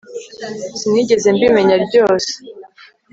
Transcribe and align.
sinigeze 0.79 1.27
mbimenya 1.35 1.75
ryose 1.85 2.31